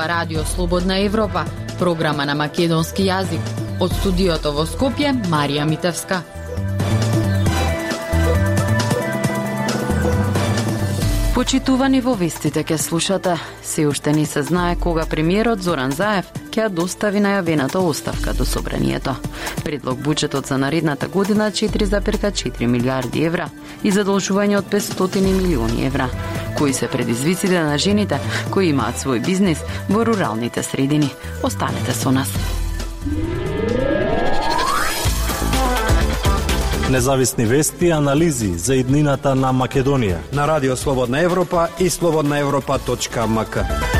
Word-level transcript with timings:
ова 0.00 0.08
Радио 0.08 0.44
Слободна 0.44 0.98
Европа, 0.98 1.44
програма 1.78 2.24
на 2.24 2.34
македонски 2.34 3.04
јазик. 3.04 3.44
Од 3.84 3.92
студиото 3.92 4.52
во 4.56 4.64
Скопје, 4.64 5.12
Марија 5.28 5.66
Митевска. 5.68 6.22
Почитувани 11.34 12.00
во 12.00 12.14
вестите 12.14 12.64
ке 12.64 12.78
слушате. 12.78 13.36
Се 13.62 13.86
уште 13.86 14.12
не 14.12 14.24
се 14.26 14.42
знае 14.42 14.76
кога 14.76 15.04
премиерот 15.06 15.60
Зоран 15.60 15.92
Заев 15.92 16.32
ќе 16.50 16.68
достави 16.68 17.20
најавената 17.20 17.78
оставка 17.78 18.32
до 18.32 18.44
собранието. 18.44 19.14
Предлог 19.64 19.98
буџетот 20.00 20.46
за 20.46 20.58
наредната 20.58 21.08
година 21.08 21.50
4,4 21.50 22.66
милиарди 22.66 23.24
евра 23.24 23.50
и 23.82 23.92
задолжување 23.92 24.58
од 24.58 24.72
500 24.72 25.20
милиони 25.20 25.86
евра, 25.86 26.08
кои 26.58 26.72
се 26.72 26.88
предизвиците 26.88 27.62
на 27.62 27.78
жените 27.78 28.20
кои 28.50 28.70
имаат 28.70 28.98
свој 28.98 29.24
бизнис 29.24 29.62
во 29.88 30.06
руралните 30.06 30.62
средини. 30.62 31.10
Останете 31.42 31.92
со 31.92 32.10
нас. 32.10 32.28
Независни 36.90 37.46
вести 37.46 37.86
и 37.86 37.90
анализи 37.90 38.58
за 38.58 38.74
иднината 38.74 39.34
на 39.34 39.54
Македонија. 39.54 40.18
На 40.32 40.48
Радио 40.48 40.76
Слободна 40.76 41.20
Европа 41.20 41.68
и 41.78 41.90
слободнаевропа.мк. 41.90 43.99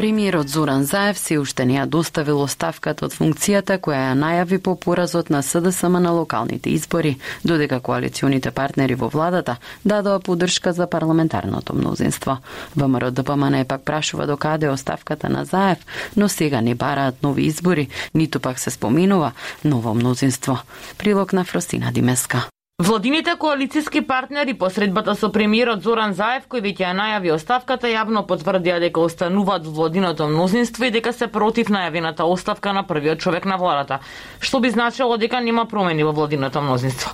Премиерот 0.00 0.48
Зоран 0.48 0.84
Заев 0.84 1.18
се 1.18 1.36
уште 1.38 1.66
не 1.68 1.74
ја 1.76 1.82
доставил 1.84 2.38
оставката 2.40 3.04
од 3.04 3.12
функцијата 3.12 3.74
која 3.84 3.98
ја 4.00 4.14
најави 4.16 4.58
по 4.64 4.72
поразот 4.72 5.28
на 5.28 5.42
СДСМ 5.44 5.98
на 6.00 6.14
локалните 6.16 6.70
избори, 6.72 7.18
додека 7.44 7.80
коалиционите 7.84 8.50
партнери 8.50 8.94
во 8.96 9.10
владата 9.12 9.58
дадоа 9.84 10.20
поддршка 10.20 10.72
за 10.72 10.86
парламентарното 10.86 11.76
мнозинство. 11.76 12.38
ВМРО 12.76 13.10
ДПМН 13.10 13.64
пак 13.68 13.84
прашува 13.84 14.26
до 14.26 14.36
каде 14.36 14.66
е 14.66 14.70
оставката 14.70 15.28
на 15.28 15.44
Заев, 15.44 15.84
но 16.16 16.28
сега 16.28 16.60
не 16.60 16.74
бараат 16.74 17.22
нови 17.22 17.42
избори, 17.42 17.88
ниту 18.14 18.40
пак 18.40 18.58
се 18.58 18.70
споменува 18.70 19.32
ново 19.64 19.94
мнозинство. 19.94 20.58
Прилог 20.98 21.32
на 21.32 21.44
Фросина 21.44 21.92
Димеска. 21.92 22.48
Владините 22.82 23.30
коалициски 23.38 24.00
партнери 24.00 24.54
по 24.54 24.70
средбата 24.70 25.14
со 25.14 25.28
премиерот 25.32 25.82
Зоран 25.84 26.14
Заев, 26.16 26.46
кој 26.48 26.62
веќе 26.64 26.86
ја 26.86 26.92
најави 26.96 27.34
оставката, 27.34 27.90
јавно 27.92 28.22
потврдија 28.24 28.78
дека 28.80 29.02
остануваат 29.04 29.66
во 29.66 29.72
владиното 29.82 30.28
мнозинство 30.28 30.88
и 30.88 30.90
дека 30.90 31.12
се 31.12 31.26
против 31.28 31.68
најавената 31.68 32.24
оставка 32.24 32.72
на 32.72 32.86
првиот 32.88 33.20
човек 33.20 33.44
на 33.44 33.58
владата, 33.60 33.98
што 34.40 34.60
би 34.64 34.70
значило 34.70 35.18
дека 35.20 35.42
нема 35.44 35.66
промени 35.68 36.08
во 36.08 36.16
владиното 36.16 36.62
мнозинство. 36.64 37.12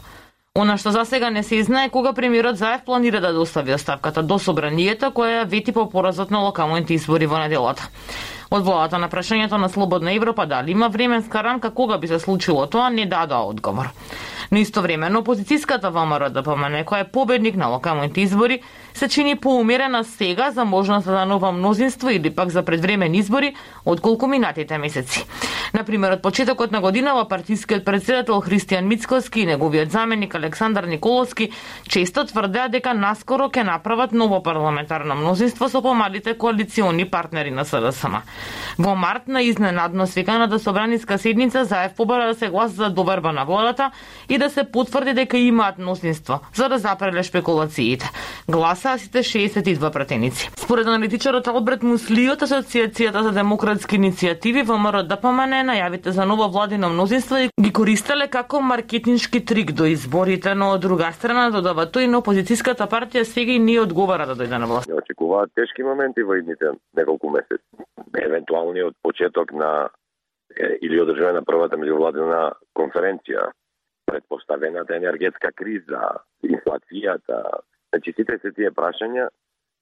Она 0.55 0.78
што 0.78 0.92
за 0.94 1.05
сега 1.05 1.31
не 1.31 1.42
се 1.42 1.64
знае 1.64 1.91
кога 1.91 2.12
премиерот 2.12 2.56
Заев 2.56 2.84
планира 2.87 3.20
да 3.20 3.33
достави 3.33 3.75
оставката 3.75 4.22
до 4.22 4.39
собранието 4.39 5.11
која 5.11 5.42
ја 5.42 5.48
вети 5.50 5.72
по 5.72 5.91
поразот 5.91 6.31
на 6.31 6.47
локалните 6.47 6.94
избори 6.94 7.27
во 7.27 7.42
неделата. 7.42 7.91
Од 8.50 8.62
владата 8.62 8.98
на 8.98 9.08
прашањето 9.11 9.58
на 9.58 9.69
Слободна 9.69 10.12
Европа 10.14 10.47
дали 10.47 10.70
има 10.70 10.89
временска 10.89 11.42
рамка 11.42 11.70
кога 11.70 11.98
би 11.98 12.08
се 12.08 12.19
случило 12.19 12.66
тоа, 12.66 12.91
не 12.91 13.06
дадоа 13.06 13.48
одговор. 13.50 13.91
Но 14.53 14.58
истовремено 14.58 15.22
опозицијската 15.22 15.91
ВМРО 15.91 16.30
да 16.30 16.42
ДПМН, 16.42 16.84
која 16.86 17.00
е 17.03 17.11
победник 17.11 17.56
на 17.56 17.66
локалните 17.66 18.20
избори, 18.20 18.61
се 18.94 19.08
чини 19.08 19.36
поумерена 19.36 20.05
сега 20.05 20.50
за 20.50 20.64
можноста 20.64 21.11
за 21.11 21.27
ново 21.27 21.53
мнозинство 21.53 22.11
или 22.11 22.30
пак 22.30 22.50
за 22.50 22.62
предвремени 22.62 23.19
избори, 23.19 23.55
отколку 23.84 24.27
минатите 24.27 24.78
месеци. 24.78 25.27
Например, 25.75 26.12
од 26.12 26.22
почетокот 26.22 26.72
на 26.72 26.81
годинава 26.81 27.27
партискиот 27.28 27.84
председател 27.84 28.41
Христијан 28.41 28.86
Мицкоски 28.86 29.41
и 29.41 29.47
неговиот 29.47 29.91
заменик 29.91 30.34
Александар 30.34 30.84
Николовски 30.84 31.50
често 31.88 32.25
тврдеа 32.25 32.69
дека 32.69 32.94
наскоро 32.94 33.50
ќе 33.50 33.66
направат 33.66 34.12
ново 34.12 34.43
парламентарно 34.43 35.15
мнозинство 35.15 35.69
со 35.69 35.82
помалите 35.82 36.38
коалициони 36.38 37.10
партнери 37.10 37.50
на 37.50 37.65
СДСМ. 37.65 38.22
Во 38.78 38.94
март 38.94 39.28
на 39.28 39.42
изненадно 39.42 40.06
свиканата 40.06 40.58
собраниска 40.58 41.19
седница 41.19 41.64
Заев 41.64 41.94
побара 41.97 42.26
да 42.26 42.34
се 42.34 42.48
гласа 42.48 42.74
за 42.74 42.91
доверба 42.91 43.32
на 43.32 43.44
владата 43.44 43.91
и 44.28 44.38
да 44.38 44.50
се 44.50 44.64
потврди 44.64 45.12
дека 45.12 45.38
имаат 45.38 45.78
носинство, 45.78 46.41
за 46.54 46.69
да 46.69 46.78
запреле 46.78 47.22
шпекулациите. 47.22 48.10
Гласаа 48.50 48.98
сите 48.98 49.19
62 49.19 49.92
пратеници. 49.92 50.50
Според 50.56 50.86
аналитичарот 50.86 51.46
Албрет 51.46 51.82
Мусли 51.82 52.28
од 52.30 52.42
Асоциацијата 52.42 53.22
за 53.22 53.32
демократски 53.32 53.96
иницијативи 53.96 54.64
ВМРО 54.66 55.02
ДПМН 55.08 55.62
најавите 55.70 56.10
за 56.10 56.26
ново 56.26 56.48
владино 56.48 56.91
мнозинство 56.91 57.38
и 57.38 57.48
ги 57.60 57.72
користеле 57.72 58.28
како 58.28 58.60
маркетиншки 58.60 59.44
трик 59.44 59.72
до 59.72 59.86
изборите, 59.86 60.54
но 60.54 60.72
од 60.75 60.80
друга 60.84 61.12
страна 61.12 61.48
додава 61.50 61.86
тој 61.86 62.10
на 62.12 62.20
опозицијската 62.20 62.88
партија 62.91 63.25
сега 63.25 63.52
и 63.52 63.58
не 63.58 63.78
одговара 63.80 64.26
да 64.26 64.36
дојде 64.36 64.58
на 64.58 64.66
власт. 64.66 64.91
Очекуваат 64.91 65.54
тешки 65.54 65.82
моменти 65.82 66.22
во 66.22 66.36
идните 66.36 66.76
неколку 66.96 67.30
месеци. 67.30 67.64
Евентуалниот 68.16 68.96
почеток 69.02 69.52
на 69.52 69.88
или 70.80 71.00
одржување 71.02 71.40
на 71.40 71.44
првата 71.44 71.78
меѓувладена 71.80 72.40
конференција, 72.78 73.48
предпоставената 74.06 74.94
енергетска 74.96 75.50
криза, 75.52 76.02
инфлацијата, 76.46 77.40
значи 77.90 78.14
сите 78.16 78.38
се 78.42 78.52
тие 78.52 78.70
прашања 78.70 79.28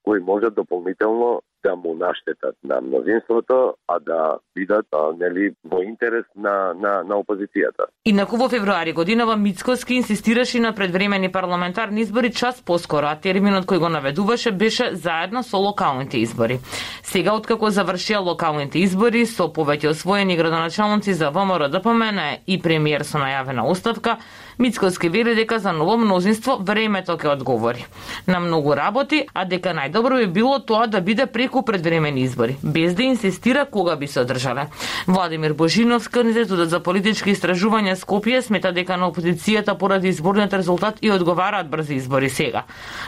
кои 0.04 0.20
можат 0.20 0.54
дополнително 0.54 1.42
да 1.64 1.76
му 1.76 1.94
наштетат 1.94 2.56
на 2.64 2.80
мнозинството, 2.80 3.74
а 3.88 3.98
да 3.98 4.38
бидат 4.54 4.86
а, 4.92 5.12
нели 5.20 5.54
во 5.64 5.82
интерес 5.82 6.24
на 6.36 6.74
на 6.74 7.02
на 7.08 7.14
опозицијата. 7.22 7.88
Инаку 8.04 8.36
во 8.36 8.48
февруари 8.48 8.92
годинава 8.92 9.36
Мицкоски 9.36 9.94
инсистираше 9.94 10.60
на 10.60 10.72
предвремени 10.72 11.32
парламентарни 11.32 12.00
избори 12.00 12.32
час 12.32 12.62
поскоро, 12.62 13.06
а 13.06 13.16
терминот 13.16 13.64
кој 13.64 13.78
го 13.78 13.88
наведуваше 13.88 14.52
беше 14.52 14.90
заедно 14.94 15.42
со 15.42 15.56
локалните 15.56 16.18
избори. 16.18 16.58
Сега 17.02 17.34
откако 17.34 17.70
завршија 17.70 18.20
локалните 18.20 18.78
избори 18.78 19.26
со 19.26 19.48
повеќе 19.48 19.90
освоени 19.94 20.36
градоначалници 20.36 21.14
за 21.14 21.30
ВМРО 21.30 21.68
ДПМН 21.68 22.20
и 22.46 22.60
премиер 22.62 23.04
со 23.04 23.18
најавена 23.18 23.64
оставка, 23.70 24.18
Мицкоски 24.58 25.08
вели 25.08 25.34
дека 25.34 25.58
за 25.58 25.72
ново 25.72 25.96
мнозинство 25.98 26.58
времето 26.60 27.16
ќе 27.16 27.32
одговори. 27.32 27.86
На 28.26 28.40
многу 28.40 28.74
работи, 28.76 29.26
а 29.34 29.44
дека 29.44 29.74
најдобро 29.74 30.20
би 30.26 30.26
било 30.26 30.58
тоа 30.58 30.86
да 30.86 31.00
биде 31.00 31.26
преку 31.26 31.53
предвремени 31.62 32.20
избори, 32.20 32.56
без 32.62 32.94
да 32.94 33.02
инсистира 33.02 33.66
кога 33.70 33.96
би 33.96 34.06
се 34.06 34.20
одржале. 34.20 34.66
Владимир 35.08 35.52
Божиновски, 35.52 36.18
Институтот 36.18 36.70
за 36.70 36.80
политички 36.80 37.30
истражувања 37.30 37.94
Скопје, 37.98 38.40
смета 38.42 38.72
дека 38.72 38.96
на 38.96 39.10
опозицијата 39.10 39.76
поради 39.78 40.08
изборниот 40.08 40.52
резултат 40.54 40.98
и 41.02 41.10
одговараат 41.10 41.70
брзи 41.70 41.94
избори 41.94 42.30
сега, 42.30 42.64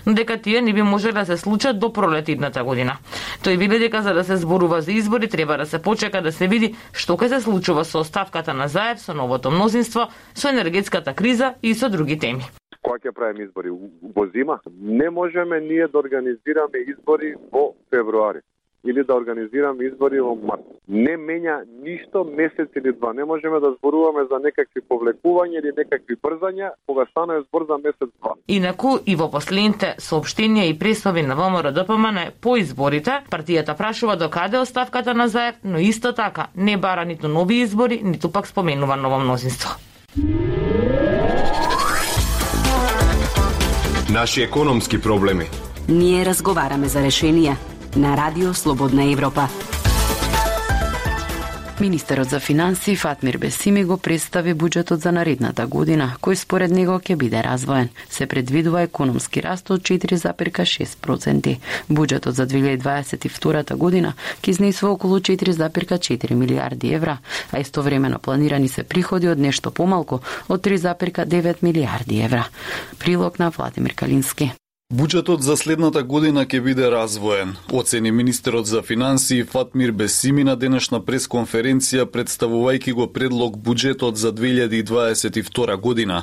но 0.06 0.14
дека 0.14 0.36
тие 0.42 0.60
не 0.62 0.72
би 0.72 0.82
можеле 0.82 1.12
да 1.12 1.26
се 1.26 1.36
случат 1.36 1.78
до 1.78 1.92
пролет 1.92 2.28
идната 2.28 2.64
година. 2.64 2.96
Тој 3.42 3.56
вели 3.56 3.78
дека 3.78 4.02
за 4.02 4.14
да 4.14 4.24
се 4.24 4.36
зборува 4.36 4.82
за 4.82 4.92
избори 4.92 5.28
треба 5.28 5.56
да 5.56 5.66
се 5.66 5.78
почека 5.78 6.22
да 6.22 6.32
се 6.32 6.46
види 6.46 6.74
што 6.92 7.16
ќе 7.16 7.28
се 7.28 7.40
случува 7.40 7.84
со 7.84 8.04
оставката 8.04 8.54
на 8.54 8.68
Заев 8.68 9.00
со 9.00 9.14
новото 9.14 9.50
мнозинство, 9.50 10.08
со 10.34 10.48
енергетската 10.48 11.14
криза 11.14 11.54
и 11.62 11.74
со 11.74 11.88
други 11.88 12.18
теми 12.18 12.44
кога 12.86 13.02
ќе 13.02 13.12
правиме 13.12 13.48
избори 13.48 13.72
во 14.16 14.26
зима, 14.34 14.60
не 14.78 15.10
можеме 15.10 15.60
ние 15.60 15.88
да 15.88 15.98
организираме 15.98 16.84
избори 16.86 17.34
во 17.52 17.72
февруари 17.90 18.46
или 18.86 19.02
да 19.04 19.14
организираме 19.14 19.84
избори 19.84 20.20
во 20.20 20.34
март. 20.38 20.62
Не 20.88 21.16
менја 21.18 21.56
ништо 21.82 22.22
месец 22.24 22.70
или 22.76 22.92
два. 22.92 23.12
Не 23.12 23.24
можеме 23.24 23.58
да 23.60 23.72
зборуваме 23.78 24.22
за 24.30 24.38
некакви 24.38 24.82
повлекувања 24.90 25.58
или 25.58 25.72
некакви 25.76 26.14
брзања 26.22 26.70
кога 26.86 27.06
станува 27.10 27.42
збор 27.48 27.66
за 27.68 27.78
месец 27.82 28.08
два. 28.20 28.36
Инаку 28.48 28.98
и 29.06 29.16
во 29.16 29.26
последните 29.30 29.96
соопштенија 29.98 30.70
и 30.70 30.78
пресови 30.78 31.26
на 31.26 31.34
ВМРО 31.34 31.74
ДПМН 31.74 32.38
по 32.40 32.56
изборите, 32.56 33.22
партијата 33.30 33.76
прашува 33.76 34.16
до 34.16 34.30
каде 34.30 34.62
оставката 34.62 35.14
на 35.14 35.28
Заев, 35.28 35.58
но 35.64 35.78
исто 35.78 36.14
така 36.14 36.46
не 36.56 36.76
бара 36.76 37.04
ниту 37.04 37.28
нови 37.28 37.62
избори, 37.66 38.00
ниту 38.04 38.32
пак 38.32 38.46
споменува 38.46 38.96
ново 38.96 39.18
мнозинство. 39.18 39.74
Наши 44.16 44.42
економски 44.42 45.02
проблеми. 45.02 45.44
Ние 45.88 46.24
разговараме 46.24 46.88
за 46.88 47.02
решенија 47.04 47.52
на 48.00 48.16
Радио 48.16 48.54
Слободна 48.54 49.04
Европа. 49.12 49.44
Министерот 51.80 52.28
за 52.28 52.40
финансии 52.40 52.96
Фатмир 52.96 53.38
Бесими 53.38 53.84
го 53.84 53.98
представи 53.98 54.54
буџетот 54.54 55.02
за 55.04 55.12
наредната 55.12 55.66
година, 55.66 56.16
кој 56.24 56.34
според 56.40 56.72
него 56.72 56.96
ќе 56.96 57.16
биде 57.20 57.42
развоен. 57.44 57.90
Се 58.08 58.26
предвидува 58.26 58.82
економски 58.88 59.42
раст 59.44 59.70
од 59.70 59.84
4,6%. 59.84 61.56
Буџетот 61.90 62.32
за 62.32 62.46
2022 62.48 63.76
година 63.76 64.14
ќе 64.40 64.50
изнесува 64.56 64.92
околу 64.92 65.20
4,4 65.20 66.34
милиарди 66.34 66.94
евра, 66.94 67.18
а 67.52 67.60
истовремено 67.60 68.18
планирани 68.18 68.68
се 68.68 68.82
приходи 68.82 69.28
од 69.28 69.38
нешто 69.38 69.70
помалку 69.70 70.20
од 70.48 70.64
3,9 70.64 71.60
милиарди 71.62 72.22
евра. 72.24 72.48
Прилог 72.98 73.38
на 73.38 73.50
Владимир 73.50 73.94
Калински. 73.94 74.52
Буџетот 74.94 75.42
за 75.42 75.56
следната 75.58 76.04
година 76.06 76.44
ќе 76.46 76.60
биде 76.62 76.86
развоен, 76.86 77.56
оцени 77.74 78.12
министерот 78.14 78.68
за 78.70 78.82
финансии 78.86 79.42
Фатмир 79.42 79.90
Бесими 79.90 80.44
на 80.46 80.54
денешна 80.56 81.00
пресконференција 81.02 82.04
представувајќи 82.06 82.94
го 82.94 83.08
предлог 83.10 83.56
буџетот 83.58 84.14
за 84.14 84.30
2022 84.30 85.76
година. 85.82 86.20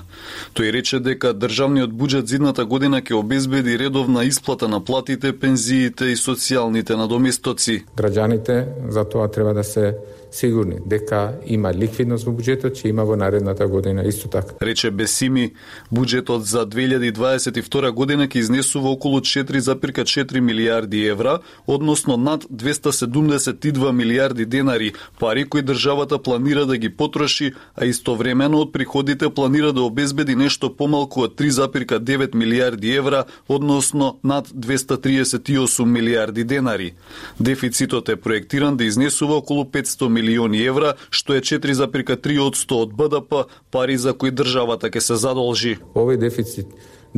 Тој 0.56 0.72
рече 0.72 1.02
дека 1.04 1.34
државниот 1.34 1.92
буџет 1.92 2.32
за 2.32 2.40
идната 2.40 2.64
година 2.64 3.04
ќе 3.04 3.20
обезбеди 3.20 3.76
редовна 3.76 4.24
исплата 4.24 4.72
на 4.72 4.80
платите, 4.80 5.36
пензиите 5.36 6.14
и 6.14 6.16
социјалните 6.16 6.96
надоместоци. 6.96 7.84
Граѓаните 8.00 8.64
за 8.88 9.04
тоа 9.04 9.28
треба 9.28 9.54
да 9.54 9.64
се 9.64 9.98
сигурни 10.34 10.78
дека 10.86 11.38
има 11.46 11.72
ликвидност 11.74 12.26
во 12.26 12.34
буџетот, 12.34 12.74
ќе 12.74 12.90
има 12.90 13.06
во 13.06 13.16
наредната 13.16 13.68
година 13.68 14.04
исто 14.10 14.28
така. 14.34 14.58
Рече 14.62 14.92
Бесими, 14.92 15.54
буџетот 15.94 16.48
за 16.50 16.66
2022 16.66 17.92
година 17.92 18.28
ќе 18.28 18.42
изнесува 18.42 18.90
околу 18.90 19.22
4,4 19.22 20.40
милиарди 20.40 21.06
евра, 21.06 21.40
односно 21.68 22.18
над 22.18 22.44
272 22.50 23.92
милиарди 23.92 24.46
денари, 24.46 24.94
пари 25.20 25.46
кои 25.46 25.62
државата 25.62 26.18
планира 26.18 26.66
да 26.66 26.78
ги 26.78 26.90
потроши, 26.90 27.54
а 27.76 27.86
истовремено 27.86 28.62
од 28.62 28.74
приходите 28.74 29.30
планира 29.30 29.74
да 29.74 29.82
обезбеди 29.82 30.36
нешто 30.36 30.70
помалку 30.76 31.24
од 31.28 31.38
3,9 31.38 32.36
милиарди 32.36 32.96
евра, 32.96 33.26
односно 33.48 34.20
над 34.24 34.48
238 34.48 35.86
милиарди 35.86 36.44
денари. 36.44 36.94
Дефицитот 37.40 38.10
е 38.10 38.16
проектиран 38.16 38.78
да 38.78 38.84
изнесува 38.84 39.36
околу 39.36 39.64
500 39.66 40.23
милиони 40.24 40.64
евра, 40.64 40.96
што 41.12 41.36
е 41.36 41.44
4,3 41.44 42.40
од 42.72 42.96
БДП, 42.96 43.46
пари 43.72 43.98
за 43.98 44.14
кои 44.14 44.32
државата 44.32 44.88
ќе 44.88 45.04
се 45.04 45.20
задолжи. 45.20 45.78
Овој 45.94 46.18
дефицит 46.18 46.72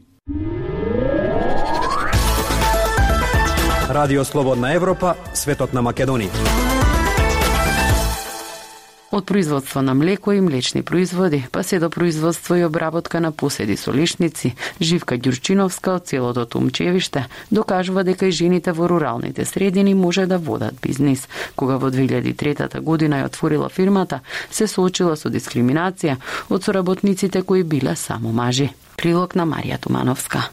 Радио 3.88 4.24
Слободна 4.24 4.74
Европа, 4.74 5.16
светот 5.32 5.72
на 5.72 5.80
Македонија. 5.80 6.67
Од 9.18 9.24
производство 9.24 9.82
на 9.82 9.94
млеко 9.94 10.32
и 10.32 10.40
млечни 10.40 10.82
производи, 10.82 11.46
па 11.50 11.62
се 11.62 11.78
до 11.78 11.90
производство 11.90 12.54
и 12.54 12.64
обработка 12.64 13.20
на 13.20 13.32
поседи 13.32 13.76
со 13.76 13.90
лишници, 13.90 14.54
Живка 14.80 15.18
Ѓурчиновска 15.18 15.96
од 15.98 16.06
целото 16.06 16.44
Тумчевиште 16.46 17.24
докажува 17.50 18.04
дека 18.06 18.30
и 18.30 18.30
жените 18.30 18.70
во 18.72 18.86
руралните 18.88 19.44
средини 19.44 19.94
може 19.94 20.26
да 20.26 20.38
водат 20.38 20.78
бизнис. 20.82 21.26
Кога 21.56 21.76
во 21.82 21.90
2003 21.90 22.80
година 22.80 23.18
ја 23.18 23.26
отворила 23.26 23.68
фирмата, 23.68 24.20
се 24.50 24.70
соочила 24.70 25.16
со 25.16 25.26
дискриминација 25.34 26.14
од 26.48 26.62
соработниците 26.62 27.42
кои 27.42 27.64
биле 27.64 27.96
само 27.96 28.30
мажи. 28.32 28.70
Прилог 28.96 29.34
на 29.34 29.46
Марија 29.46 29.80
Тумановска. 29.82 30.46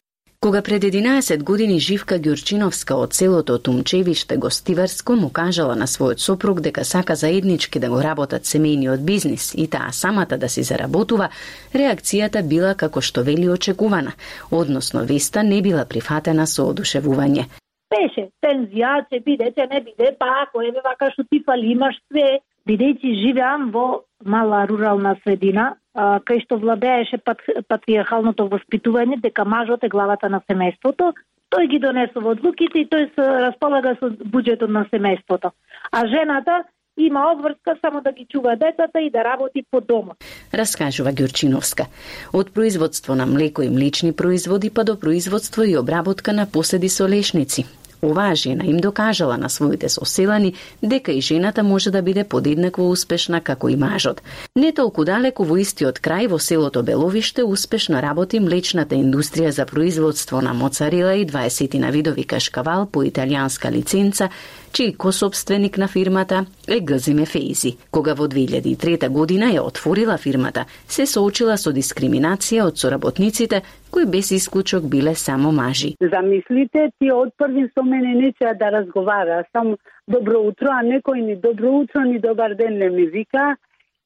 Кога 0.46 0.62
пред 0.62 0.84
11 0.84 1.44
години 1.44 1.80
Живка 1.80 2.16
Ѓурчиновска 2.22 2.94
од 3.02 3.14
селото 3.18 3.58
Тумчевиште 3.58 4.38
Гостиварско 4.38 5.16
му 5.18 5.32
кажала 5.34 5.74
на 5.76 5.88
својот 5.90 6.22
сопруг 6.22 6.62
дека 6.62 6.84
сака 6.86 7.16
заеднички 7.16 7.80
да 7.80 7.90
го 7.90 7.98
работат 7.98 8.46
семејниот 8.46 9.02
бизнис 9.02 9.56
и 9.58 9.66
таа 9.66 9.90
самата 9.90 10.38
да 10.38 10.50
си 10.50 10.62
заработува, 10.62 11.32
реакцијата 11.74 12.46
била 12.46 12.75
како 12.78 13.02
што 13.02 13.24
вели 13.25 13.50
очекувана, 13.50 14.14
односно 14.52 15.02
веста 15.10 15.42
не 15.42 15.64
била 15.66 15.86
прифатена 15.90 16.46
со 16.46 16.70
одушевување. 16.70 17.50
Беше, 17.90 18.30
тензија, 18.46 19.02
се 19.10 19.25
бидете, 19.25 19.66
не 19.74 19.82
биде, 19.82 20.14
па 20.20 20.30
ако 20.46 20.62
еве 20.62 20.86
вака 20.86 21.10
што 21.10 21.25
ти 21.25 21.42
фали, 21.42 21.74
имаш 21.74 21.98
све, 22.06 22.38
бидејќи 22.70 23.18
живеам 23.25 23.72
во 23.74 24.05
мала 24.24 24.65
рурална 24.67 25.15
средина, 25.24 25.75
кај 25.95 26.43
што 26.43 26.57
владееше 26.60 27.19
патриархалното 27.24 28.48
воспитување 28.51 29.22
дека 29.22 29.45
мажот 29.45 29.84
е 29.84 29.89
главата 29.89 30.29
на 30.29 30.41
семејството, 30.50 31.13
тој 31.53 31.67
ги 31.72 31.79
донесува 31.79 32.36
одлуките 32.36 32.84
и 32.84 32.88
тој 32.91 33.12
се 33.15 33.27
располага 33.48 33.95
со 34.00 34.10
буџетот 34.10 34.72
на 34.72 34.86
семејството. 34.91 35.51
А 35.91 36.07
жената 36.07 36.63
има 36.98 37.31
обврска 37.31 37.75
само 37.81 38.01
да 38.01 38.12
ги 38.12 38.25
чува 38.31 38.55
децата 38.55 39.01
и 39.01 39.10
да 39.12 39.24
работи 39.24 39.63
по 39.72 39.81
домот. 39.81 40.17
Раскажува 40.53 41.12
Ѓурчиновска. 41.12 41.88
Од 42.34 42.53
производство 42.53 43.15
на 43.15 43.25
млеко 43.25 43.62
и 43.62 43.69
млечни 43.69 44.13
производи 44.13 44.69
па 44.69 44.84
до 44.84 45.00
производство 45.00 45.63
и 45.63 45.77
обработка 45.77 46.34
на 46.34 46.45
поседи 46.45 46.89
со 46.89 47.07
лешници. 47.07 47.65
Оваа 48.06 48.36
жена 48.36 48.66
им 48.66 48.78
докажала 48.78 49.38
на 49.38 49.50
своите 49.50 49.90
соселани 49.90 50.54
дека 50.84 51.12
и 51.12 51.22
жената 51.22 51.64
може 51.64 51.92
да 51.92 52.02
биде 52.02 52.24
подеднакво 52.24 52.90
успешна 52.90 53.42
како 53.42 53.70
и 53.70 53.76
мажот. 53.76 54.22
Не 54.56 54.72
толку 54.72 55.06
далеку 55.06 55.44
во 55.44 55.58
истиот 55.58 56.00
крај 56.06 56.30
во 56.30 56.40
селото 56.40 56.84
Беловиште 56.84 57.44
успешно 57.44 58.02
работи 58.02 58.40
млечната 58.40 58.96
индустрија 58.96 59.50
за 59.50 59.66
производство 59.66 60.42
на 60.42 60.54
моцарела 60.54 61.16
и 61.16 61.26
20 61.26 61.80
на 61.80 61.90
видови 61.92 62.24
кашкавал 62.24 62.86
по 62.86 63.04
италијанска 63.04 63.72
лиценца 63.72 64.30
чиј 64.76 64.98
кособственик 64.98 65.78
на 65.78 65.88
фирмата 65.88 66.46
е 66.68 66.80
Гзиме 66.80 67.26
Фейзи. 67.26 67.78
Кога 67.92 68.14
во 68.14 68.28
2003 68.28 69.10
година 69.10 69.48
ја 69.54 69.64
отворила 69.64 70.18
фирмата, 70.18 70.66
се 70.88 71.06
соочила 71.08 71.58
со 71.58 71.72
дискриминација 71.72 72.68
од 72.68 72.78
соработниците 72.78 73.62
кои 73.96 74.06
без 74.06 74.32
исклучок 74.32 74.84
биле 74.92 75.16
само 75.16 75.52
мажи. 75.52 75.90
Замислите, 76.14 76.90
ти 77.00 77.12
од 77.12 77.30
први 77.40 77.70
со 77.72 77.84
мене 77.84 78.16
нечеа 78.20 78.52
да 78.60 78.72
разговара, 78.72 79.44
само 79.56 79.78
добро 80.08 80.42
утро, 80.50 80.68
а 80.75 80.84
некој 80.84 81.22
ни 81.24 81.36
добро 81.36 81.72
утро, 81.84 82.04
ни 82.04 82.20
добар 82.20 82.56
ден 82.60 82.75
не 82.78 82.90
ми 82.90 83.06
вика 83.08 83.56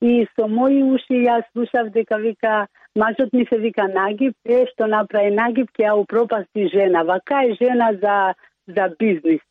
и 0.01 0.27
со 0.35 0.45
мои 0.47 0.83
уши 0.83 1.25
јас 1.25 1.43
слушав 1.53 1.89
дека 1.89 2.21
вика 2.21 2.67
мажот 2.95 3.33
ми 3.33 3.45
се 3.49 3.57
вика 3.57 3.87
Нагиб, 3.87 4.35
е 4.45 4.65
што 4.71 4.87
направи 4.87 5.33
Нагиб 5.33 5.73
ќе 5.73 5.89
ја 5.89 5.97
упропасти 5.97 6.69
жена. 6.69 7.03
Вака 7.03 7.41
е 7.49 7.57
жена 7.57 7.89
за 8.03 8.15
за 8.75 8.89
бизнис. 8.99 9.41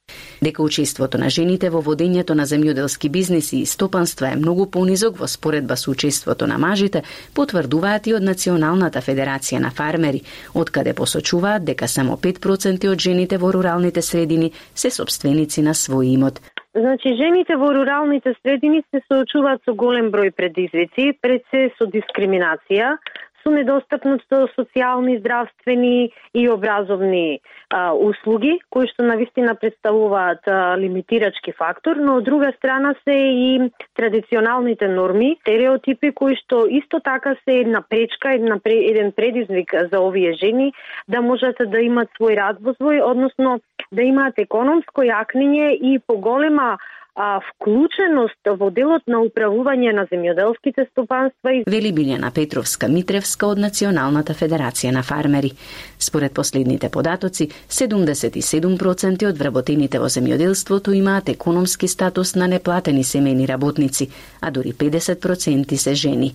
Дека 0.42 0.62
учеството 0.62 1.18
на 1.18 1.28
жените 1.30 1.70
во 1.70 1.82
водењето 1.82 2.34
на 2.38 2.46
земјоделски 2.46 3.10
бизниси 3.10 3.62
и 3.62 3.66
стопанства 3.66 4.30
е 4.32 4.36
многу 4.36 4.66
понизок 4.70 5.18
во 5.18 5.26
споредба 5.26 5.76
со 5.76 5.90
учеството 5.90 6.46
на 6.46 6.58
мажите, 6.58 7.02
потврдуваат 7.34 8.06
и 8.06 8.14
од 8.14 8.22
Националната 8.22 9.02
федерација 9.02 9.58
на 9.58 9.70
фармери, 9.70 10.22
откаде 10.54 10.94
посочуваат 10.94 11.64
дека 11.64 11.88
само 11.88 12.16
5% 12.16 12.92
од 12.92 12.98
жените 12.98 13.38
во 13.38 13.52
руралните 13.52 14.02
средини 14.02 14.52
се 14.74 14.90
собственици 14.90 15.62
на 15.62 15.74
свој 15.74 16.14
имот. 16.14 16.40
Значи, 16.78 17.16
жените 17.16 17.56
во 17.56 17.72
руралните 17.74 18.34
средини 18.42 18.82
се 18.94 19.00
соочуваат 19.10 19.64
со 19.64 19.74
голем 19.74 20.12
број 20.14 20.30
предизвици, 20.30 21.16
пред 21.22 21.42
се 21.50 21.70
со 21.78 21.88
дискриминација, 21.90 22.94
со 23.42 23.50
недостапност 23.50 24.24
до 24.30 24.46
социјални, 24.54 25.18
здравствени 25.18 26.10
и 26.34 26.48
образовни 26.48 27.40
а, 27.70 27.92
услуги, 27.92 28.58
кои 28.70 28.88
што 28.90 29.06
навистина 29.06 29.54
представуваат 29.54 30.46
а, 30.46 30.76
лимитирачки 30.78 31.52
фактор, 31.52 31.96
но 31.96 32.18
од 32.18 32.24
друга 32.24 32.52
страна 32.56 32.94
се 33.04 33.16
и 33.16 33.70
традиционалните 33.96 34.88
норми, 34.88 35.36
стереотипи 35.42 36.12
кои 36.14 36.36
што 36.42 36.66
исто 36.66 37.00
така 37.00 37.36
се 37.44 37.60
една 37.64 37.82
пречка, 37.82 38.34
една, 38.34 38.60
еден 38.64 39.12
предизвик 39.12 39.74
за 39.92 40.00
овие 40.00 40.32
жени 40.32 40.72
да 41.08 41.22
можат 41.22 41.56
да 41.58 41.80
имат 41.80 42.08
свој 42.20 42.36
развој, 42.38 43.02
односно 43.02 43.58
да 43.90 44.02
имаат 44.02 44.38
економско 44.38 45.02
јакнење 45.02 45.72
и 45.80 45.98
поголема 46.06 46.76
а, 47.18 47.40
вклученост 47.48 48.50
во 48.60 48.70
делот 48.70 49.02
на 49.10 49.20
управување 49.26 49.92
на 49.96 50.04
земјоделските 50.10 50.86
стопанства. 50.90 51.54
Вели 51.66 51.90
Билјана 51.92 52.30
Петровска 52.34 52.88
Митревска 52.88 53.50
од 53.50 53.58
Националната 53.64 54.36
федерација 54.38 54.92
на 54.94 55.02
фармери. 55.02 55.50
Според 55.98 56.34
последните 56.34 56.88
податоци, 56.88 57.48
77% 57.68 59.28
од 59.28 59.38
вработените 59.38 59.98
во 59.98 60.12
земјоделството 60.12 60.94
имаат 60.94 61.28
економски 61.34 61.88
статус 61.88 62.34
на 62.36 62.46
неплатени 62.46 63.04
семејни 63.04 63.48
работници, 63.48 64.10
а 64.40 64.50
дури 64.50 64.72
50% 64.72 65.76
се 65.76 65.94
жени. 65.94 66.34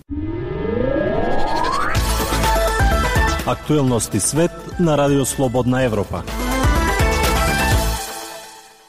Актуелности 3.46 4.20
свет 4.20 4.52
на 4.80 4.96
Радио 4.98 5.24
Слободна 5.24 5.84
Европа. 5.84 6.22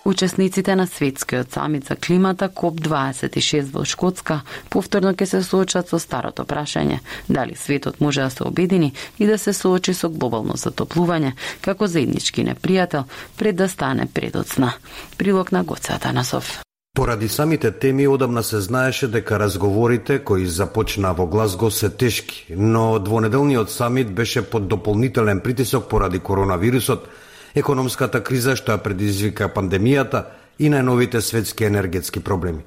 Учесниците 0.06 0.76
на 0.76 0.88
светскиот 0.88 1.52
самит 1.52 1.86
за 1.86 1.96
климата 1.96 2.50
КОП26 2.50 3.72
во 3.74 3.86
Шкотска 3.86 4.42
повторно 4.70 5.16
ќе 5.18 5.26
се 5.26 5.40
соочат 5.42 5.90
со 5.90 5.98
старото 5.98 6.46
прашање 6.46 7.00
дали 7.30 7.56
светот 7.58 7.98
може 8.02 8.22
да 8.22 8.30
се 8.30 8.44
обедини 8.46 8.94
и 9.20 9.26
да 9.26 9.38
се 9.38 9.54
соочи 9.54 9.98
со 9.98 10.10
глобално 10.10 10.54
затоплување 10.62 11.34
како 11.62 11.88
заеднички 11.88 12.46
непријател 12.46 13.10
пред 13.38 13.56
да 13.56 13.70
стане 13.70 14.06
предоцна. 14.06 14.74
Прилог 15.18 15.52
на 15.52 15.64
Гоцата 15.64 16.14
Насов. 16.14 16.62
Поради 16.96 17.30
самите 17.30 17.72
теми 17.72 18.08
одамна 18.08 18.44
се 18.44 18.62
знаеше 18.62 19.08
дека 19.08 19.40
разговорите 19.40 20.20
кои 20.20 20.46
започна 20.46 21.14
во 21.14 21.26
Глазго 21.26 21.72
се 21.72 21.90
тешки, 21.90 22.46
но 22.58 23.00
двонеделниот 23.00 23.72
самит 23.72 24.14
беше 24.16 24.50
под 24.50 24.68
дополнителен 24.68 25.42
притисок 25.42 25.90
поради 25.90 26.20
коронавирусот 26.20 27.08
економската 27.56 28.24
криза 28.24 28.56
што 28.60 28.76
ја 28.76 28.84
предизвика 28.84 29.48
пандемијата 29.50 30.26
и 30.60 30.70
најновите 30.70 31.22
светски 31.22 31.66
енергетски 31.66 32.20
проблеми. 32.20 32.66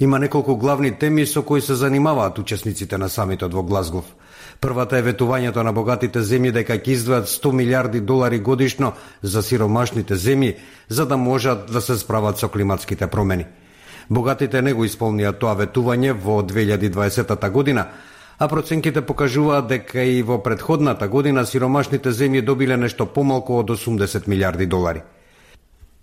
Има 0.00 0.18
неколку 0.18 0.56
главни 0.56 0.90
теми 0.98 1.26
со 1.26 1.42
кои 1.42 1.60
се 1.60 1.74
занимаваат 1.74 2.38
учесниците 2.38 2.98
на 2.98 3.08
самитот 3.08 3.54
во 3.54 3.62
Глазгов. 3.62 4.04
Првата 4.60 4.98
е 4.98 5.02
ветувањето 5.02 5.62
на 5.62 5.72
богатите 5.72 6.18
земји 6.18 6.52
дека 6.52 6.74
ќе 6.74 6.96
издвојат 6.96 7.30
100 7.30 7.52
милиарди 7.52 8.00
долари 8.00 8.38
годишно 8.38 8.92
за 9.22 9.42
сиромашните 9.42 10.14
земји, 10.14 10.56
за 10.88 11.06
да 11.06 11.16
можат 11.16 11.70
да 11.70 11.80
се 11.80 11.98
справат 11.98 12.38
со 12.38 12.48
климатските 12.48 13.06
промени. 13.06 13.46
Богатите 14.10 14.62
не 14.62 14.72
го 14.72 14.84
исполнија 14.84 15.38
тоа 15.38 15.54
ветување 15.54 16.12
во 16.12 16.42
2020 16.42 17.50
година, 17.50 17.86
а 18.38 18.48
проценките 18.48 19.00
покажуваат 19.00 19.68
дека 19.68 20.02
и 20.02 20.22
во 20.22 20.42
предходната 20.42 21.08
година 21.08 21.46
сиромашните 21.46 22.10
земји 22.10 22.42
добиле 22.42 22.76
нешто 22.76 23.06
помалку 23.06 23.58
од 23.58 23.70
80 23.70 24.28
милиарди 24.28 24.66
долари. 24.66 25.02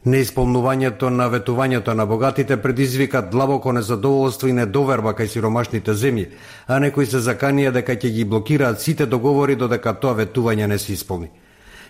Неисполнувањето 0.05 1.09
на 1.09 1.27
ветувањето 1.29 1.93
на 1.93 2.05
богатите 2.05 2.57
предизвика 2.57 3.21
длабоко 3.21 3.71
незадоволство 3.71 4.47
и 4.47 4.53
недоверба 4.53 5.13
кај 5.13 5.27
сиромашните 5.27 5.93
земји, 5.93 6.25
а 6.67 6.79
некои 6.79 7.05
се 7.05 7.19
заканија 7.21 7.71
дека 7.71 7.93
ќе 7.93 8.09
ги 8.09 8.25
блокираат 8.25 8.81
сите 8.81 9.05
договори 9.05 9.55
додека 9.55 9.93
тоа 9.93 10.15
ветување 10.17 10.67
не 10.67 10.77
се 10.77 10.93
исполни. 10.93 11.29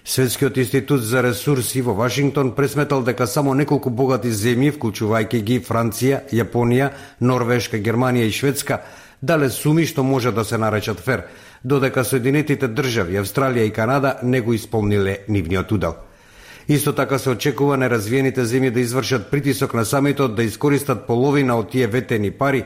Светскиот 0.04 0.58
институт 0.58 1.04
за 1.04 1.22
ресурси 1.24 1.82
во 1.82 1.94
Вашингтон 1.94 2.52
пресметал 2.52 3.04
дека 3.04 3.28
само 3.28 3.54
неколку 3.54 3.90
богати 3.90 4.32
земји, 4.34 4.74
вклучувајќи 4.74 5.42
ги 5.42 5.60
Франција, 5.62 6.24
Јапонија, 6.34 6.90
Норвешка, 7.22 7.78
Германија 7.78 8.26
и 8.26 8.32
Шведска, 8.32 8.82
дале 9.22 9.50
суми 9.50 9.86
што 9.86 10.04
може 10.04 10.32
да 10.32 10.46
се 10.46 10.58
наречат 10.58 11.00
фер, 11.00 11.24
додека 11.64 12.04
Соединетите 12.04 12.68
држави, 12.68 13.20
Австралија 13.22 13.68
и 13.68 13.72
Канада 13.72 14.18
не 14.24 14.42
го 14.42 14.54
исполниле 14.54 15.18
нивниот 15.30 15.72
удел. 15.72 15.96
Исто 16.68 16.94
така 16.94 17.20
се 17.20 17.30
очекува 17.30 17.78
неразвиените 17.78 18.46
земји 18.46 18.72
да 18.72 18.80
извршат 18.80 19.32
притисок 19.32 19.74
на 19.74 19.86
самитот 19.86 20.36
да 20.36 20.44
искористат 20.44 21.08
половина 21.08 21.58
од 21.58 21.70
тие 21.72 21.88
ветени 21.88 22.32
пари 22.32 22.66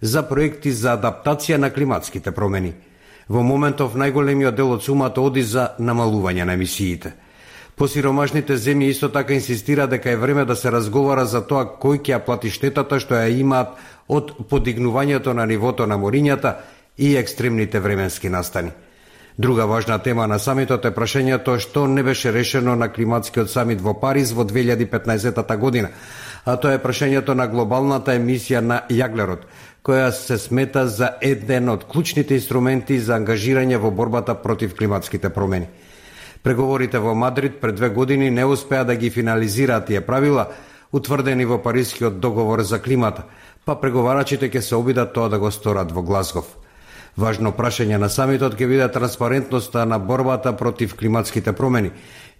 за 0.00 0.22
проекти 0.22 0.72
за 0.72 0.96
адаптација 0.96 1.56
на 1.56 1.70
климатските 1.70 2.32
промени. 2.32 2.72
Во 3.28 3.42
моментов 3.42 3.94
најголемиот 3.94 4.54
дел 4.54 4.72
од 4.72 4.82
сумата 4.82 5.20
оди 5.20 5.42
за 5.42 5.74
намалување 5.78 6.44
на 6.44 6.54
емисиите. 6.54 7.12
Посиромашните 7.76 8.56
земји 8.56 8.90
исто 8.92 9.08
така 9.08 9.34
инсистира 9.34 9.86
дека 9.86 10.10
е 10.10 10.16
време 10.16 10.44
да 10.44 10.56
се 10.56 10.70
разговара 10.70 11.26
за 11.26 11.40
тоа 11.46 11.64
кој 11.64 12.02
ќе 12.02 12.12
ја 12.14 12.24
плати 12.24 12.50
штетата 12.50 13.00
што 13.00 13.14
ја 13.14 13.30
имаат 13.40 13.78
од 14.08 14.32
подигнувањето 14.50 15.32
на 15.32 15.46
нивото 15.46 15.86
на 15.86 15.98
морињата 15.98 16.54
и 16.98 17.16
екстремните 17.16 17.80
временски 17.80 18.28
настани. 18.28 18.70
Друга 19.38 19.64
важна 19.64 19.98
тема 19.98 20.26
на 20.26 20.38
самитот 20.38 20.84
е 20.84 20.90
прашањето 20.92 21.56
што 21.58 21.86
не 21.88 22.02
беше 22.02 22.32
решено 22.32 22.74
на 22.76 22.90
климатскиот 22.92 23.50
самит 23.50 23.80
во 23.80 23.94
Париз 24.00 24.32
во 24.32 24.44
2015 24.44 25.56
година, 25.56 25.88
а 26.44 26.56
тоа 26.56 26.74
е 26.76 26.82
прашањето 26.82 27.34
на 27.34 27.46
глобалната 27.48 28.12
емисија 28.12 28.60
на 28.60 28.82
јаглерод, 28.90 29.46
која 29.82 30.10
се 30.12 30.36
смета 30.38 30.86
за 30.86 31.14
еден 31.20 31.68
од 31.68 31.84
клучните 31.88 32.34
инструменти 32.34 32.98
за 33.00 33.16
ангажирање 33.16 33.80
во 33.80 33.90
борбата 33.90 34.34
против 34.34 34.76
климатските 34.76 35.30
промени. 35.30 35.68
Преговорите 36.42 36.98
во 36.98 37.14
Мадрид 37.14 37.60
пред 37.60 37.74
две 37.74 37.88
години 37.88 38.30
не 38.30 38.44
успеа 38.44 38.84
да 38.84 38.96
ги 38.96 39.10
финализираат 39.10 39.86
тие 39.86 40.00
правила, 40.00 40.48
утврдени 40.92 41.44
во 41.44 41.58
Парискиот 41.62 42.20
договор 42.20 42.60
за 42.60 42.82
климата, 42.82 43.22
па 43.64 43.76
преговарачите 43.80 44.50
ќе 44.50 44.60
се 44.60 44.74
обидат 44.76 45.12
тоа 45.14 45.28
да 45.28 45.38
го 45.38 45.50
сторат 45.50 45.92
во 45.92 46.02
Глазгов. 46.02 46.46
Важно 47.16 47.52
прашање 47.52 47.98
на 48.00 48.08
самитот 48.08 48.56
ќе 48.58 48.68
биде 48.68 48.88
транспарентноста 48.88 49.84
на 49.86 49.98
борбата 49.98 50.52
против 50.56 50.96
климатските 50.96 51.52
промени, 51.52 51.92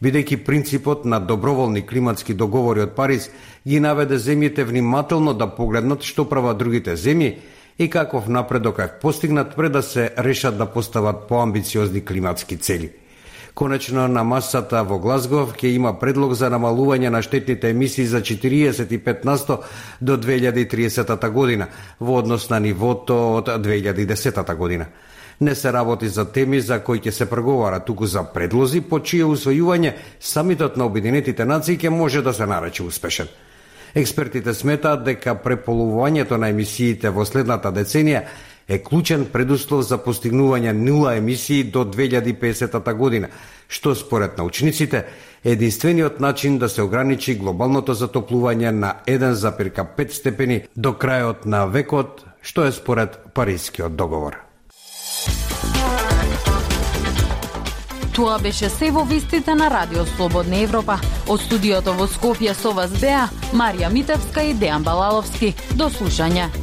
бидејќи 0.02 0.45
принципот 0.45 1.05
на 1.05 1.21
доброволни 1.21 1.85
климатски 1.87 2.35
договори 2.35 2.83
од 2.87 2.97
Париз 2.97 3.29
ги 3.69 3.81
наведе 3.81 4.19
земјите 4.19 4.64
внимателно 4.64 5.35
да 5.35 5.47
погледнат 5.47 6.02
што 6.02 6.25
прават 6.25 6.59
другите 6.59 6.97
земји 6.97 7.37
и 7.79 7.91
каков 7.91 8.29
напредок 8.29 8.79
е 8.79 8.91
постигнат 9.02 9.55
пред 9.57 9.73
да 9.73 9.83
се 9.83 10.11
решат 10.19 10.59
да 10.59 10.67
постават 10.67 11.29
поамбициозни 11.29 12.05
климатски 12.05 12.57
цели– 12.57 12.93
Конечно, 13.55 14.09
на 14.09 14.25
масата 14.25 14.81
во 14.83 14.97
Глазгов 14.99 15.53
ќе 15.61 15.75
има 15.77 15.93
предлог 16.01 16.33
за 16.33 16.49
намалување 16.49 17.11
на 17.13 17.21
штетните 17.23 17.69
емисии 17.71 18.07
за 18.09 18.23
45 18.25 19.27
насто 19.29 19.59
до 20.01 20.17
2030 20.17 21.29
година, 21.31 21.67
во 22.01 22.17
однос 22.19 22.49
на 22.51 22.61
нивото 22.61 23.19
од 23.37 23.49
2010 23.49 24.57
година. 24.57 24.87
Не 25.41 25.55
се 25.55 25.73
работи 25.73 26.09
за 26.09 26.25
теми 26.25 26.61
за 26.61 26.79
кои 26.81 27.01
ќе 27.01 27.11
се 27.11 27.27
преговара, 27.27 27.81
туку 27.81 28.07
за 28.07 28.23
предлози 28.25 28.81
по 28.81 29.01
чие 29.01 29.25
усвојување 29.25 29.93
самитот 30.21 30.77
на 30.77 30.87
Обединетите 30.87 31.45
нации 31.45 31.77
ќе 31.77 31.89
може 31.89 32.23
да 32.23 32.33
се 32.33 32.47
нарече 32.47 32.83
успешен. 32.83 33.29
Експертите 33.95 34.55
сметаат 34.55 35.05
дека 35.05 35.35
преполувањето 35.37 36.39
на 36.41 36.49
емисиите 36.49 37.11
во 37.11 37.27
следната 37.29 37.69
деценија 37.69 38.23
е 38.69 38.78
клучен 38.83 39.26
предуслов 39.33 39.85
за 39.88 39.99
постигнување 39.99 40.73
нула 40.73 41.16
емисии 41.16 41.64
до 41.64 41.85
2050 41.85 42.95
година, 42.95 43.28
што 43.69 43.95
според 43.95 44.38
научниците 44.38 45.04
е 45.45 45.52
единствениот 45.52 46.21
начин 46.21 46.59
да 46.59 46.69
се 46.69 46.83
ограничи 46.83 47.35
глобалното 47.35 47.95
затоплување 47.95 48.71
на 48.71 48.95
1,5 49.07 50.11
степени 50.11 50.62
до 50.76 50.92
крајот 50.92 51.47
на 51.47 51.66
векот, 51.66 52.25
што 52.42 52.64
е 52.64 52.73
според 52.73 53.19
Парискиот 53.35 53.97
договор. 53.97 54.37
Тоа 58.12 58.38
беше 58.38 58.69
се 58.69 58.90
во 58.90 59.04
вистите 59.04 59.54
на 59.54 59.71
Радио 59.71 60.04
Слободна 60.07 60.59
Европа. 60.61 60.99
Од 61.28 61.40
студиото 61.40 61.95
во 61.97 62.04
Скопје 62.04 62.52
со 62.54 62.75
вас 62.76 62.92
беа 63.00 63.31
Марија 63.57 63.88
Митевска 63.88 64.45
и 64.45 64.52
Дејан 64.52 64.85
Балаловски. 64.85 65.54
До 65.81 65.88
слушање. 65.88 66.62